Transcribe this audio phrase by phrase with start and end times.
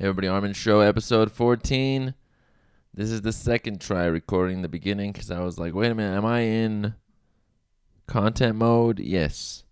[0.00, 2.14] Everybody, Armin Show, episode 14.
[2.94, 6.16] This is the second try recording the beginning because I was like, wait a minute,
[6.16, 6.94] am I in
[8.06, 9.00] content mode?
[9.00, 9.64] Yes.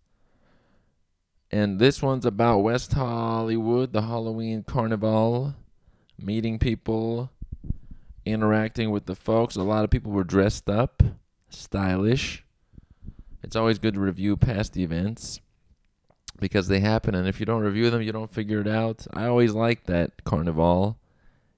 [1.53, 5.55] And this one's about West Hollywood, the Halloween Carnaval,
[6.19, 7.31] meeting people,
[8.25, 9.55] interacting with the folks.
[9.55, 11.05] A lot of people were dressed up,
[11.51, 12.45] stylish.
[13.45, 15.41] It's always good to review past events
[16.41, 19.07] because they happen and if you don't review them you don't figure it out.
[19.13, 20.99] I always like that carnival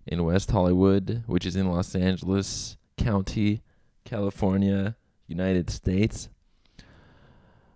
[0.07, 3.63] in west hollywood which is in los angeles county
[4.05, 4.97] california
[5.27, 6.29] united states.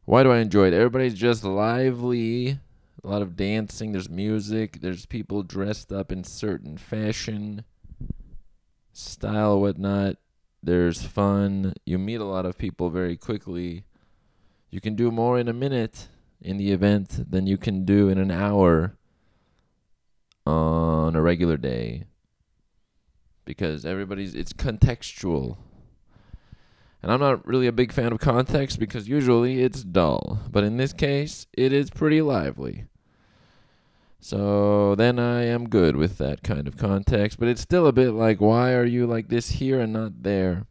[0.04, 0.74] Why do i enjoy it?
[0.74, 2.58] Everybody's just lively.
[3.04, 3.92] A lot of dancing.
[3.92, 4.80] There's music.
[4.80, 7.64] There's people dressed up in certain fashion
[8.92, 10.16] style whatnot.
[10.62, 11.74] There's fun.
[11.84, 13.84] You meet a lot of people very quickly.
[14.70, 16.08] You can do more in a minute
[16.44, 18.96] in the event than you can do in an hour
[20.46, 22.04] on a regular day
[23.44, 25.56] because everybody's it's contextual.
[27.02, 30.76] And I'm not really a big fan of context because usually it's dull, but in
[30.76, 32.84] this case it is pretty lively.
[34.20, 38.12] So then I am good with that kind of context, but it's still a bit
[38.12, 40.66] like why are you like this here and not there?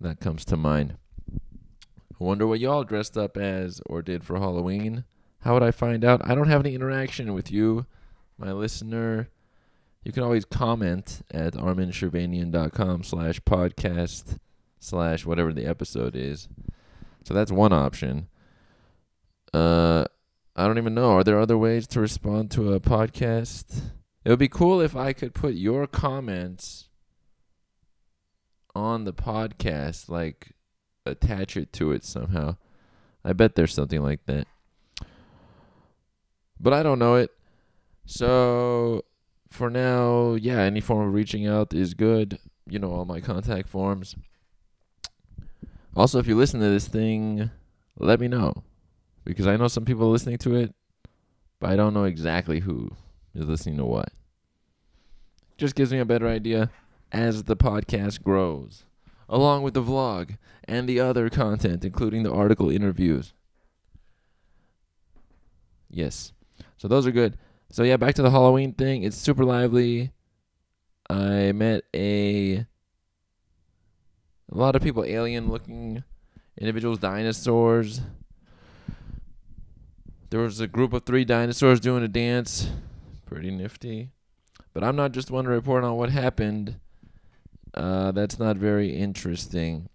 [0.00, 0.96] That comes to mind.
[2.22, 5.04] Wonder what y'all dressed up as or did for Halloween.
[5.40, 6.20] How would I find out?
[6.24, 7.86] I don't have any interaction with you,
[8.38, 9.28] my listener.
[10.04, 14.38] You can always comment at arminshirvanian.com slash podcast
[14.78, 16.48] slash whatever the episode is.
[17.24, 18.28] So that's one option.
[19.52, 20.04] Uh,
[20.54, 21.10] I don't even know.
[21.10, 23.90] Are there other ways to respond to a podcast?
[24.24, 26.88] It would be cool if I could put your comments
[28.76, 30.52] on the podcast, like
[31.04, 32.56] attach it to it somehow.
[33.24, 34.46] I bet there's something like that.
[36.60, 37.30] But I don't know it.
[38.06, 39.04] So
[39.48, 42.38] for now, yeah, any form of reaching out is good.
[42.66, 44.16] You know, all my contact forms.
[45.94, 47.50] Also, if you listen to this thing,
[47.98, 48.62] let me know.
[49.24, 50.74] Because I know some people are listening to it,
[51.60, 52.90] but I don't know exactly who
[53.34, 54.10] is listening to what.
[55.58, 56.70] Just gives me a better idea
[57.12, 58.84] as the podcast grows
[59.32, 63.32] along with the vlog and the other content, including the article interviews.
[65.90, 66.32] Yes.
[66.76, 67.38] So those are good.
[67.70, 69.02] So yeah, back to the Halloween thing.
[69.02, 70.12] It's super lively.
[71.08, 72.66] I met a
[74.50, 76.04] a lot of people alien looking
[76.58, 78.02] individuals, dinosaurs.
[80.28, 82.70] There was a group of three dinosaurs doing a dance.
[83.24, 84.10] Pretty nifty.
[84.74, 86.78] But I'm not just one to report on what happened
[87.74, 89.88] uh, that's not very interesting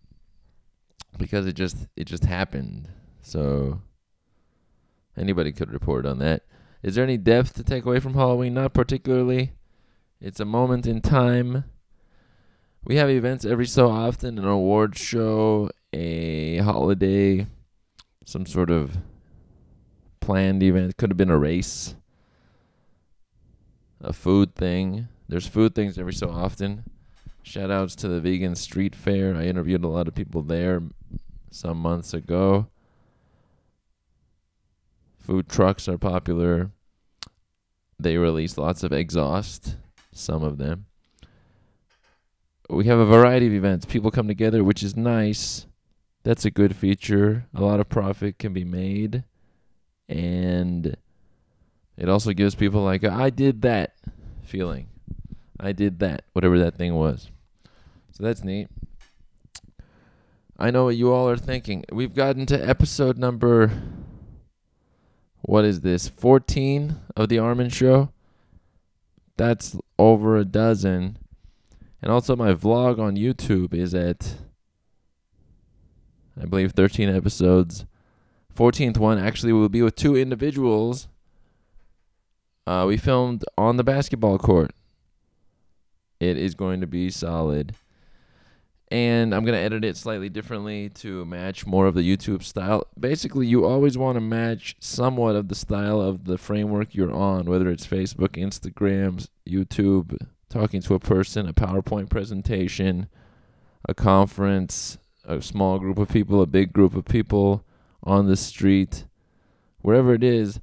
[1.18, 2.90] because it just it just happened.
[3.22, 3.82] So
[5.18, 6.44] anybody could report on that.
[6.84, 8.54] Is there any depth to take away from Halloween?
[8.54, 9.52] Not particularly.
[10.22, 11.66] It's a moment in time.
[12.84, 17.48] We have events every so often, an award show, a holiday,
[18.26, 18.98] some sort of
[20.22, 20.98] planned event.
[20.98, 21.96] Could have been a race,
[24.00, 25.10] a food thing.
[25.28, 26.86] There's food things every so often.
[27.48, 29.34] Shout outs to the vegan street fair.
[29.34, 30.84] I interviewed a lot of people there
[31.50, 32.68] some months ago.
[35.18, 36.72] Food trucks are popular.
[37.98, 39.78] They release lots of exhaust,
[40.12, 40.88] some of them.
[42.70, 43.86] We have a variety of events.
[43.86, 45.68] People come together, which is nice.
[46.24, 47.46] That's a good feature.
[47.56, 49.24] A lot of profit can be made.
[50.10, 50.98] And
[51.96, 53.94] it also gives people like I did that
[54.44, 54.90] feeling.
[55.58, 57.32] I did that, whatever that thing was.
[58.18, 58.68] So that's neat.
[60.58, 61.86] I know what you all are thinking.
[61.92, 63.72] We've gotten to episode number
[65.42, 66.08] what is this?
[66.08, 68.12] 14 of the Armin show.
[69.38, 71.20] That's over a dozen.
[72.02, 74.38] And also my vlog on YouTube is at
[76.42, 77.86] I believe 13 episodes.
[78.56, 81.08] 14th one actually will be with two individuals.
[82.66, 84.72] Uh, we filmed on the basketball court.
[86.20, 87.76] It is going to be solid
[88.90, 92.88] and I'm gonna edit it slightly differently to match more of the YouTube style.
[92.98, 97.46] Basically, you always want to match somewhat of the style of the framework you're on,
[97.46, 100.18] whether it's Facebook, Instagram, YouTube,
[100.50, 103.08] talking to a person, a PowerPoint presentation,
[103.88, 107.66] a conference, a small group of people, a big group of people
[108.04, 109.04] on the street,
[109.82, 110.62] wherever it is.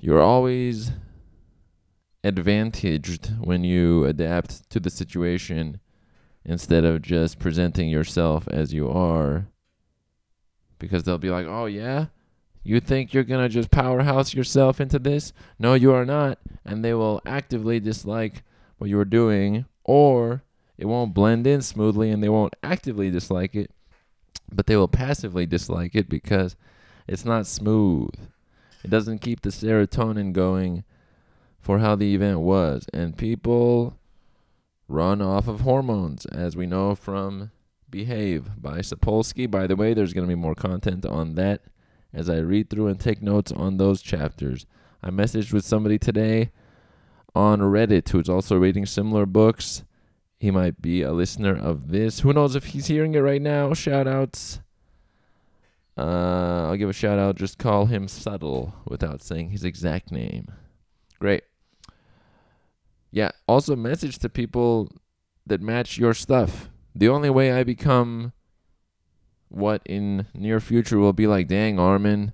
[0.00, 0.92] You're always
[2.22, 5.80] advantaged when you adapt to the situation
[6.44, 9.46] instead of just presenting yourself as you are
[10.78, 12.06] because they'll be like, "Oh yeah,
[12.62, 15.32] you think you're going to just powerhouse yourself into this?
[15.58, 18.42] No, you are not." and they will actively dislike
[18.78, 20.42] what you are doing, or
[20.78, 23.70] it won't blend in smoothly and they won't actively dislike it,
[24.50, 26.56] but they will passively dislike it because
[27.06, 28.14] it's not smooth.
[28.82, 30.84] It doesn't keep the serotonin going
[31.60, 32.86] for how the event was.
[32.92, 33.96] And people
[34.88, 37.50] run off of hormones, as we know from
[37.90, 39.50] Behave by Sapolsky.
[39.50, 41.62] By the way, there's going to be more content on that
[42.12, 44.66] as I read through and take notes on those chapters.
[45.02, 46.50] I messaged with somebody today
[47.34, 49.84] on Reddit who's also reading similar books.
[50.38, 52.20] He might be a listener of this.
[52.20, 53.74] Who knows if he's hearing it right now?
[53.74, 54.60] Shout outs.
[55.96, 57.36] Uh, I'll give a shout out.
[57.36, 60.48] Just call him Subtle without saying his exact name.
[61.18, 61.44] Great.
[63.14, 63.30] Yeah.
[63.46, 64.90] Also, message to people
[65.46, 66.68] that match your stuff.
[66.96, 68.32] The only way I become
[69.48, 72.32] what in near future will be like, dang, Armin,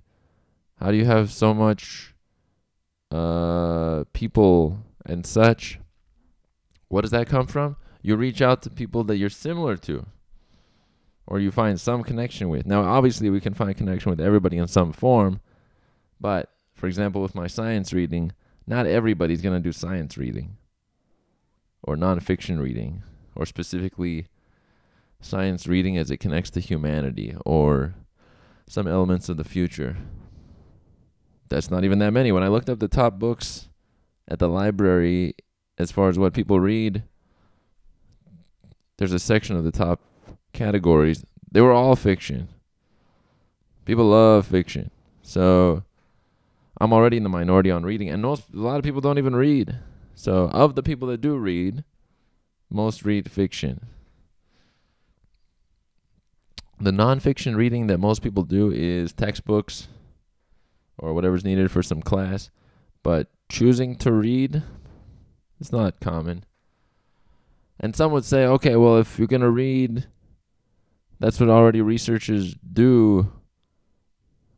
[0.77, 2.15] how do you have so much
[3.11, 5.79] uh people and such?
[6.89, 7.77] What does that come from?
[8.01, 10.07] You reach out to people that you're similar to
[11.27, 12.65] or you find some connection with.
[12.65, 15.41] Now, obviously, we can find connection with everybody in some form,
[16.19, 18.33] but for example, with my science reading,
[18.67, 20.57] not everybody's going to do science reading
[21.83, 23.03] or nonfiction reading
[23.35, 24.27] or specifically
[25.21, 27.95] science reading as it connects to humanity or
[28.67, 29.97] some elements of the future.
[31.49, 32.33] That's not even that many.
[32.33, 33.69] When I looked up the top books
[34.29, 35.35] at the library
[35.79, 37.03] as far as what people read,
[38.99, 40.01] there's a section of the top
[40.53, 41.25] categories.
[41.51, 42.49] They were all fiction.
[43.85, 44.91] People love fiction.
[45.23, 45.83] So
[46.81, 49.35] I'm already in the minority on reading and most a lot of people don't even
[49.35, 49.77] read.
[50.21, 51.85] So of the people that do read,
[52.71, 53.87] most read fiction
[56.81, 59.89] the nonfiction reading that most people do is textbooks
[60.97, 62.51] or whatever's needed for some class,
[63.03, 64.63] but choosing to read
[65.61, 66.45] is not common.
[67.79, 70.07] And some would say, okay, well, if you're going to read,
[71.19, 73.31] that's what already researchers do.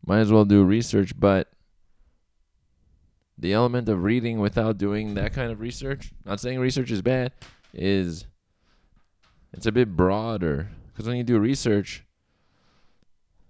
[0.05, 1.49] Might as well do research, but
[3.43, 7.33] the element of reading without doing that kind of research, not saying research is bad,
[7.75, 8.27] is
[9.53, 10.71] it's a bit broader.
[10.87, 12.05] Because when you do research,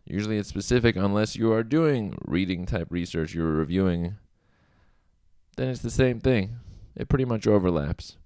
[0.04, 4.16] Usually it's specific unless you are doing reading type research, you're reviewing.
[5.56, 6.56] Then it's the same thing.
[6.96, 8.16] It pretty much overlaps.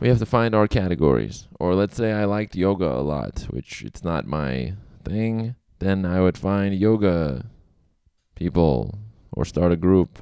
[0.00, 1.46] We have to find our categories.
[1.58, 5.54] Or let's say I liked yoga a lot, which it's not my thing.
[5.78, 7.46] Then I would find yoga
[8.34, 8.98] people
[9.32, 10.18] or start a group.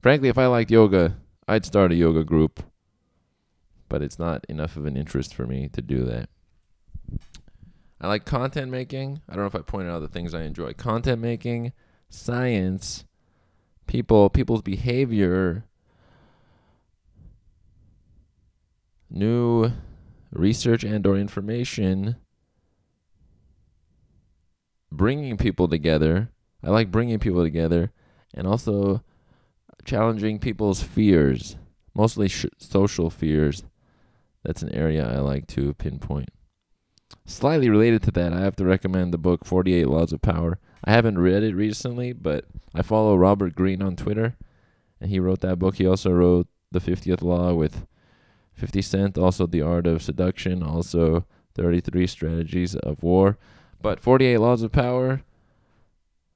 [0.00, 1.16] Frankly, if I liked yoga,
[1.46, 2.62] I'd start a yoga group.
[3.88, 6.28] But it's not enough of an interest for me to do that.
[8.00, 9.22] I like content making.
[9.28, 10.72] I don't know if I pointed out the things I enjoy.
[10.74, 11.72] Content making,
[12.10, 13.04] science,
[13.86, 15.64] people, people's behavior,
[19.10, 19.72] new
[20.30, 22.16] research and or information,
[24.92, 26.30] bringing people together.
[26.62, 27.90] I like bringing people together
[28.34, 29.02] and also
[29.84, 31.56] challenging people's fears,
[31.94, 33.62] mostly sh- social fears.
[34.44, 36.30] That's an area I like to pinpoint.
[37.24, 40.58] Slightly related to that, I have to recommend the book 48 Laws of Power.
[40.84, 42.44] I haven't read it recently, but
[42.74, 44.36] I follow Robert Greene on Twitter,
[45.00, 45.76] and he wrote that book.
[45.76, 47.86] He also wrote The 50th Law with
[48.54, 53.38] 50 Cent, also The Art of Seduction, also 33 Strategies of War.
[53.80, 55.22] But 48 Laws of Power,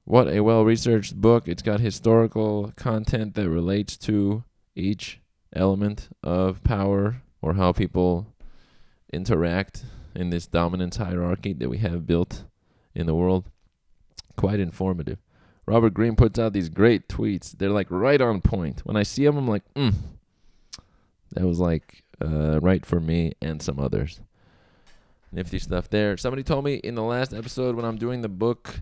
[0.05, 1.47] what a well researched book.
[1.47, 4.43] It's got historical content that relates to
[4.75, 5.19] each
[5.55, 8.27] element of power or how people
[9.11, 12.45] interact in this dominance hierarchy that we have built
[12.93, 13.49] in the world.
[14.35, 15.19] Quite informative.
[15.65, 17.57] Robert Greene puts out these great tweets.
[17.57, 18.81] They're like right on point.
[18.85, 19.93] When I see them, I'm like, mm,
[21.31, 24.19] that was like uh, right for me and some others.
[25.31, 26.17] Nifty stuff there.
[26.17, 28.81] Somebody told me in the last episode when I'm doing the book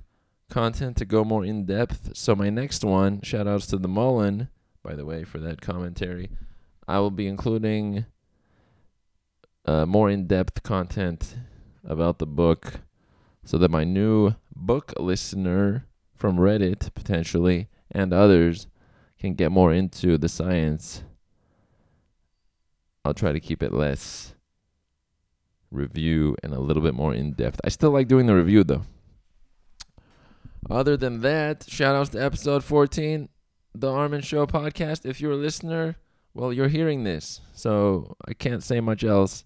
[0.51, 2.11] content to go more in depth.
[2.13, 4.49] So my next one, shout outs to the Mullen,
[4.83, 6.29] by the way, for that commentary.
[6.87, 8.05] I will be including
[9.65, 11.35] uh, more in depth content
[11.83, 12.81] about the book
[13.43, 18.67] so that my new book listener from Reddit, potentially, and others
[19.19, 21.03] can get more into the science.
[23.03, 24.35] I'll try to keep it less
[25.71, 27.61] review and a little bit more in depth.
[27.63, 28.83] I still like doing the review though.
[30.71, 33.27] Other than that, shout outs to episode 14,
[33.75, 35.05] the Armin Show podcast.
[35.05, 35.97] If you're a listener,
[36.33, 39.43] well, you're hearing this, so I can't say much else.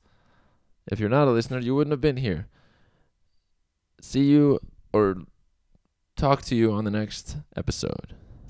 [0.92, 2.48] If you're not a listener, you wouldn't have been here.
[4.02, 4.60] See you
[4.94, 5.16] or
[6.16, 8.14] talk to you on the next episode.